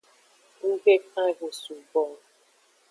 Nggbe 0.69 0.93
kan 1.11 1.27
eho 1.31 1.47
sugbo 1.61 2.01
o. 2.11 2.13